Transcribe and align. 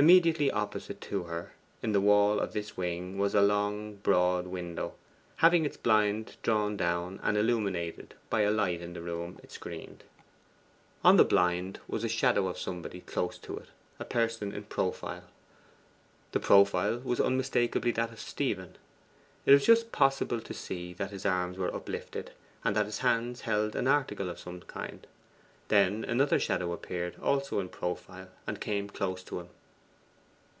Immediately 0.00 0.52
opposite 0.52 1.00
to 1.00 1.24
her, 1.24 1.54
in 1.82 1.90
the 1.90 2.00
wall 2.00 2.38
of 2.38 2.52
this 2.52 2.76
wing, 2.76 3.18
was 3.18 3.34
a 3.34 3.42
large 3.42 4.00
broad 4.04 4.46
window, 4.46 4.94
having 5.38 5.64
its 5.64 5.76
blind 5.76 6.36
drawn 6.44 6.76
down, 6.76 7.18
and 7.20 7.36
illuminated 7.36 8.14
by 8.30 8.42
a 8.42 8.52
light 8.52 8.80
in 8.80 8.92
the 8.92 9.00
room 9.02 9.40
it 9.42 9.50
screened. 9.50 10.04
On 11.02 11.16
the 11.16 11.24
blind 11.24 11.80
was 11.88 12.04
a 12.04 12.08
shadow 12.08 12.44
from 12.44 12.54
somebody 12.54 13.00
close 13.00 13.38
inside 13.42 13.62
it 13.64 13.68
a 13.98 14.04
person 14.04 14.52
in 14.54 14.62
profile. 14.62 15.24
The 16.30 16.38
profile 16.38 16.98
was 17.00 17.20
unmistakably 17.20 17.90
that 17.90 18.12
of 18.12 18.20
Stephen. 18.20 18.76
It 19.46 19.50
was 19.50 19.66
just 19.66 19.90
possible 19.90 20.40
to 20.40 20.54
see 20.54 20.92
that 20.92 21.10
his 21.10 21.26
arms 21.26 21.58
were 21.58 21.74
uplifted, 21.74 22.30
and 22.62 22.76
that 22.76 22.86
his 22.86 23.00
hands 23.00 23.40
held 23.40 23.74
an 23.74 23.88
article 23.88 24.30
of 24.30 24.38
some 24.38 24.60
kind. 24.60 25.08
Then 25.66 26.04
another 26.04 26.38
shadow 26.38 26.70
appeared 26.72 27.16
also 27.20 27.58
in 27.58 27.68
profile 27.68 28.28
and 28.46 28.60
came 28.60 28.88
close 28.88 29.24
to 29.24 29.40
him. 29.40 29.48